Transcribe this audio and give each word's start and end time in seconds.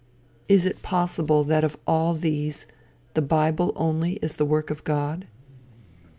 Is 0.49 0.65
it 0.65 0.81
possible 0.81 1.43
that 1.43 1.63
of 1.63 1.77
all 1.85 2.15
these, 2.15 2.65
the 3.13 3.21
bible 3.21 3.71
only 3.75 4.13
is 4.13 4.37
the 4.37 4.45
work 4.45 4.71
of 4.71 4.83
God? 4.83 5.27